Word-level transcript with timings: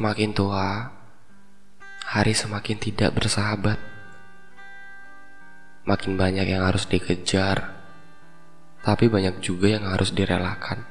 Semakin 0.00 0.32
tua, 0.32 0.96
hari 2.08 2.32
semakin 2.32 2.80
tidak 2.80 3.20
bersahabat. 3.20 3.76
Makin 5.84 6.16
banyak 6.16 6.48
yang 6.48 6.64
harus 6.64 6.88
dikejar, 6.88 7.76
tapi 8.80 9.12
banyak 9.12 9.44
juga 9.44 9.76
yang 9.76 9.84
harus 9.84 10.08
direlakan. 10.16 10.88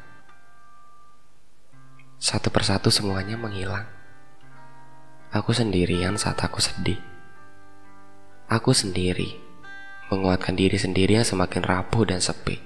Satu 2.21 2.53
persatu 2.53 2.93
semuanya 2.93 3.34
menghilang. 3.34 3.89
Aku 5.34 5.57
sendirian 5.57 6.13
saat 6.13 6.38
aku 6.45 6.62
sedih. 6.62 7.02
Aku 8.45 8.77
sendiri 8.77 9.41
menguatkan 10.13 10.53
diri 10.53 10.77
sendiri 10.77 11.17
yang 11.17 11.26
semakin 11.26 11.66
rapuh 11.66 12.05
dan 12.05 12.21
sepi. 12.21 12.62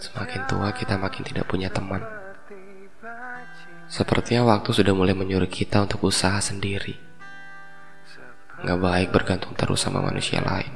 Semakin 0.00 0.48
tua 0.48 0.72
kita 0.72 0.96
makin 0.96 1.28
tidak 1.28 1.44
punya 1.44 1.68
teman. 1.68 2.17
Sepertinya 3.88 4.44
waktu 4.44 4.68
sudah 4.76 4.92
mulai 4.92 5.16
menyuruh 5.16 5.48
kita 5.48 5.80
untuk 5.80 6.12
usaha 6.12 6.36
sendiri. 6.44 6.92
Gak 8.60 8.78
baik 8.84 9.08
bergantung 9.08 9.56
terus 9.56 9.80
sama 9.80 10.04
manusia 10.04 10.44
lain. 10.44 10.68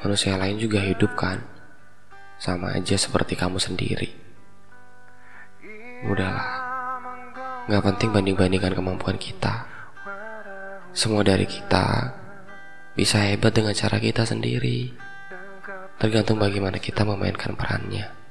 Manusia 0.00 0.40
lain 0.40 0.56
juga 0.56 0.80
hidup 0.80 1.12
kan? 1.12 1.44
Sama 2.40 2.72
aja 2.72 2.96
seperti 2.96 3.36
kamu 3.36 3.60
sendiri. 3.60 4.16
Udahlah. 6.08 6.48
Gak 7.68 7.84
penting 7.92 8.10
banding-bandingkan 8.10 8.72
kemampuan 8.72 9.20
kita. 9.20 9.68
Semua 10.96 11.20
dari 11.20 11.44
kita 11.44 12.16
bisa 12.96 13.20
hebat 13.20 13.52
dengan 13.52 13.76
cara 13.76 14.00
kita 14.00 14.24
sendiri. 14.24 14.88
Tergantung 16.00 16.40
bagaimana 16.40 16.80
kita 16.80 17.04
memainkan 17.04 17.52
perannya. 17.52 18.21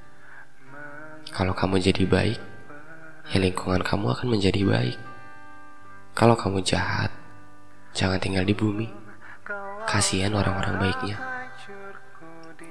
Kalau 1.31 1.55
kamu 1.55 1.79
jadi 1.79 2.03
baik, 2.03 2.39
ya 3.31 3.37
lingkungan 3.39 3.79
kamu 3.87 4.11
akan 4.11 4.27
menjadi 4.35 4.67
baik. 4.67 4.99
Kalau 6.11 6.35
kamu 6.35 6.59
jahat, 6.59 7.07
jangan 7.95 8.19
tinggal 8.19 8.43
di 8.43 8.51
bumi. 8.51 8.91
Kasihan 9.87 10.35
orang-orang 10.35 10.75
baiknya. 10.75 11.17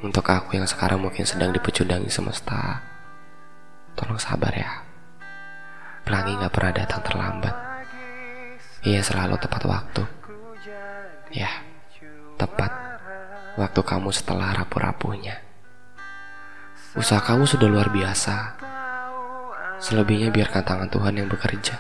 Untuk 0.05 0.29
aku 0.29 0.61
yang 0.61 0.69
sekarang 0.69 1.01
mungkin 1.01 1.25
sedang 1.25 1.57
dipecundangi 1.57 2.13
semesta, 2.13 2.85
tolong 3.97 4.21
sabar 4.21 4.53
ya. 4.53 4.85
Pelangi 6.05 6.37
gak 6.37 6.53
pernah 6.53 6.73
datang 6.77 7.01
terlambat. 7.01 7.57
Ia 8.85 9.01
selalu 9.01 9.41
tepat 9.41 9.63
waktu. 9.65 10.05
Ya, 11.33 11.49
tepat 12.37 12.73
waktu 13.57 13.81
kamu 13.81 14.13
setelah 14.13 14.53
rapuh-rapuhnya. 14.53 15.50
Usaha 16.99 17.23
kamu 17.23 17.47
sudah 17.47 17.71
luar 17.71 17.95
biasa. 17.95 18.59
Selebihnya 19.79 20.35
biarkan 20.35 20.67
tangan 20.67 20.91
Tuhan 20.91 21.15
yang 21.23 21.31
bekerja. 21.31 21.79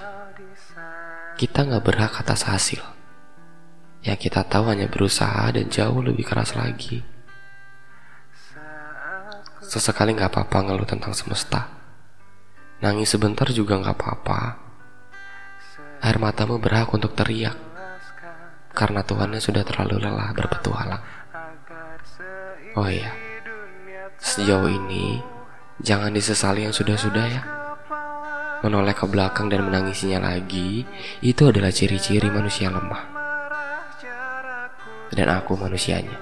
Kita 1.34 1.66
nggak 1.66 1.82
berhak 1.82 2.14
atas 2.14 2.46
hasil. 2.46 2.78
Yang 4.06 4.30
kita 4.30 4.46
tahu 4.46 4.70
hanya 4.70 4.86
berusaha 4.86 5.50
dan 5.50 5.66
jauh 5.66 5.98
lebih 5.98 6.22
keras 6.22 6.54
lagi. 6.54 7.02
Sesekali 9.66 10.14
nggak 10.14 10.30
apa-apa 10.30 10.58
ngeluh 10.70 10.86
tentang 10.86 11.10
semesta. 11.10 11.66
Nangis 12.78 13.10
sebentar 13.10 13.50
juga 13.50 13.82
nggak 13.82 13.96
apa-apa. 13.98 14.40
Air 16.06 16.22
matamu 16.22 16.62
berhak 16.62 16.86
untuk 16.94 17.18
teriak. 17.18 17.58
Karena 18.70 19.02
Tuhannya 19.02 19.42
sudah 19.42 19.66
terlalu 19.66 19.98
lelah 20.06 20.30
berpetualang. 20.32 21.02
Oh 22.78 22.86
iya. 22.86 23.29
Sejauh 24.30 24.70
ini, 24.70 25.18
jangan 25.82 26.14
disesali 26.14 26.62
yang 26.62 26.70
sudah-sudah 26.70 27.26
ya. 27.26 27.42
Menoleh 28.62 28.94
ke 28.94 29.02
belakang 29.10 29.50
dan 29.50 29.66
menangisinya 29.66 30.22
lagi, 30.22 30.86
itu 31.18 31.42
adalah 31.50 31.74
ciri-ciri 31.74 32.30
manusia 32.30 32.70
lemah. 32.70 33.10
Dan 35.10 35.26
aku 35.34 35.58
manusianya. 35.58 36.14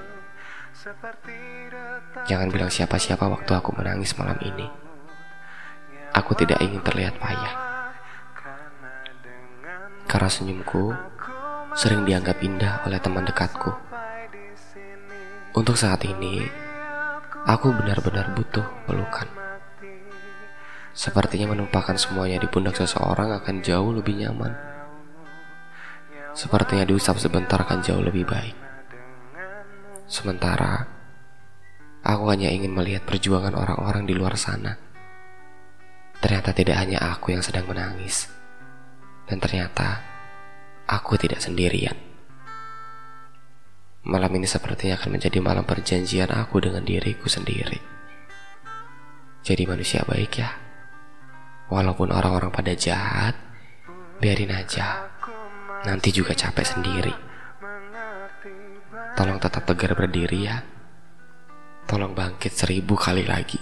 Jangan 2.25 2.49
bilang 2.49 2.73
siapa-siapa 2.73 3.29
waktu 3.29 3.51
aku 3.53 3.77
menangis 3.77 4.17
malam 4.17 4.41
ini. 4.41 4.65
Aku 6.17 6.33
tidak 6.33 6.65
ingin 6.65 6.81
terlihat 6.81 7.13
payah. 7.21 7.53
Karena 10.09 10.29
senyumku 10.33 10.97
sering 11.77 12.09
dianggap 12.09 12.41
indah 12.41 12.81
oleh 12.89 12.97
teman 12.97 13.29
dekatku. 13.29 13.69
Untuk 15.53 15.77
saat 15.77 16.01
ini, 16.09 16.41
Aku 17.49 17.73
benar-benar 17.73 18.29
butuh 18.37 18.61
pelukan. 18.85 19.25
Sepertinya 20.93 21.57
menumpahkan 21.57 21.97
semuanya 21.97 22.37
di 22.37 22.45
pundak 22.45 22.77
seseorang 22.77 23.33
akan 23.41 23.65
jauh 23.65 23.89
lebih 23.89 24.21
nyaman. 24.21 24.53
Sepertinya 26.37 26.85
diusap 26.85 27.17
sebentar 27.17 27.57
akan 27.57 27.81
jauh 27.81 28.05
lebih 28.05 28.29
baik. 28.29 28.53
Sementara, 30.05 30.85
aku 32.05 32.23
hanya 32.29 32.53
ingin 32.53 32.69
melihat 32.69 33.09
perjuangan 33.09 33.57
orang-orang 33.57 34.05
di 34.05 34.13
luar 34.13 34.37
sana. 34.37 34.77
Ternyata 36.21 36.53
tidak 36.53 36.77
hanya 36.77 37.01
aku 37.01 37.33
yang 37.33 37.41
sedang 37.41 37.65
menangis. 37.65 38.29
Dan 39.25 39.41
ternyata, 39.41 40.05
aku 40.85 41.17
tidak 41.17 41.41
sendirian. 41.41 42.08
Malam 44.07 44.31
ini 44.39 44.47
sepertinya 44.47 44.95
akan 44.95 45.19
menjadi 45.19 45.43
malam 45.43 45.67
perjanjian 45.67 46.31
aku 46.31 46.63
dengan 46.63 46.87
diriku 46.87 47.27
sendiri. 47.27 47.79
Jadi 49.43 49.63
manusia 49.67 50.07
baik 50.07 50.39
ya. 50.39 50.55
Walaupun 51.67 52.15
orang-orang 52.15 52.47
pada 52.47 52.71
jahat, 52.75 53.35
biarin 54.23 54.55
aja. 54.55 55.11
Nanti 55.83 56.15
juga 56.15 56.31
capek 56.31 56.65
sendiri. 56.65 57.13
Tolong 59.19 59.39
tetap 59.39 59.67
tegar 59.67 59.95
berdiri 59.99 60.47
ya. 60.47 60.63
Tolong 61.83 62.15
bangkit 62.15 62.55
seribu 62.55 62.95
kali 62.95 63.27
lagi. 63.27 63.59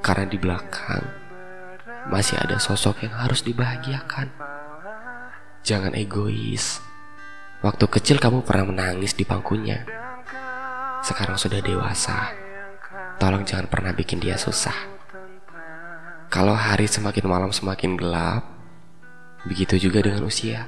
Karena 0.00 0.24
di 0.24 0.38
belakang 0.40 1.04
masih 2.08 2.40
ada 2.40 2.56
sosok 2.56 3.04
yang 3.04 3.14
harus 3.14 3.44
dibahagiakan. 3.44 4.32
Jangan 5.62 5.94
egois. 5.94 6.91
Waktu 7.62 7.86
kecil 7.86 8.18
kamu 8.18 8.42
pernah 8.42 8.74
menangis 8.74 9.14
di 9.14 9.22
bangkunya. 9.22 9.86
Sekarang 11.06 11.38
sudah 11.38 11.62
dewasa. 11.62 12.34
Tolong 13.22 13.46
jangan 13.46 13.70
pernah 13.70 13.94
bikin 13.94 14.18
dia 14.18 14.34
susah. 14.34 14.74
Kalau 16.26 16.58
hari 16.58 16.90
semakin 16.90 17.22
malam 17.22 17.54
semakin 17.54 17.94
gelap, 17.94 18.42
begitu 19.46 19.78
juga 19.78 20.02
dengan 20.02 20.26
usia. 20.26 20.66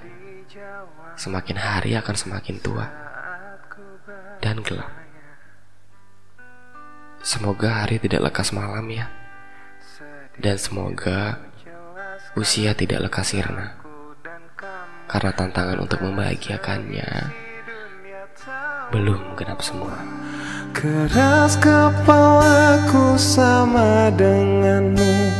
Semakin 1.18 1.58
hari 1.58 1.98
akan 1.98 2.14
semakin 2.14 2.62
tua 2.62 2.86
dan 4.38 4.62
gelap. 4.62 4.94
Semoga 7.26 7.82
hari 7.82 7.98
tidak 7.98 8.30
lekas 8.30 8.54
malam 8.54 8.86
ya. 8.86 9.10
Dan 10.38 10.62
semoga 10.62 11.42
usia 12.38 12.70
tidak 12.78 13.10
lekas 13.10 13.34
sirna 13.34 13.83
karena 15.14 15.30
tantangan 15.30 15.78
untuk 15.78 16.02
membahagiakannya. 16.02 17.30
Belum 18.90 19.38
genap 19.38 19.62
semua. 19.62 19.94
Keras 20.74 21.54
kepalaku 21.62 23.14
sama 23.14 24.10
denganmu. 24.10 25.30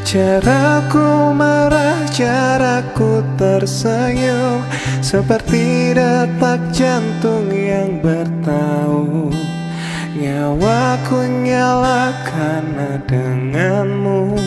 Caraku 0.00 1.36
marah, 1.36 2.08
caraku 2.08 3.20
tersenyum. 3.36 4.64
Seperti 5.04 5.92
detak 5.92 6.64
jantung 6.72 7.52
yang 7.52 8.00
bertahu. 8.00 9.28
Nyawaku 10.16 11.20
nyalakan 11.44 12.64
denganmu. 13.04 14.40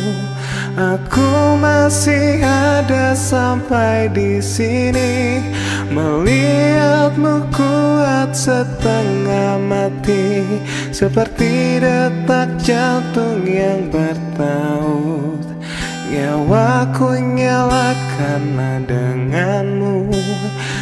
Aku 0.73 1.29
masih 1.61 2.41
ada 2.81 3.13
sampai 3.13 4.09
di 4.09 4.41
sini. 4.41 5.37
Melihatmu 5.93 7.51
kuat 7.53 8.33
setengah 8.33 9.61
mati 9.61 10.41
Seperti 10.89 11.77
detak 11.77 12.57
jantung 12.57 13.45
yang 13.45 13.85
bertaut. 13.93 15.45
Nyawaku 16.09 17.21
nyalakan 17.37 18.83
denganmu. 18.89 20.09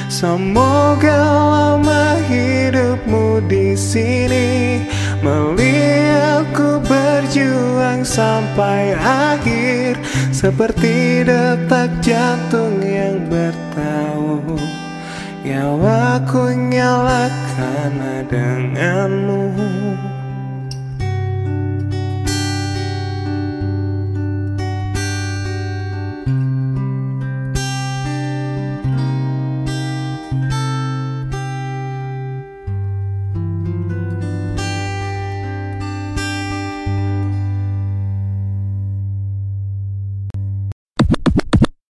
Semoga 0.07 1.19
lama 1.21 2.17
hidupmu 2.31 3.43
di 3.45 3.75
sini. 3.75 4.81
Melihatku 5.19 6.79
berjuang 6.87 8.07
sampai 8.07 8.95
akhir 8.95 9.58
Seperti 10.39 11.27
detak 11.27 12.00
jantung 12.00 12.80
yang 12.80 13.27
bertahu 13.27 14.56
Nyawaku 15.44 16.56
nyalakan 16.56 18.24
denganmu 18.24 19.51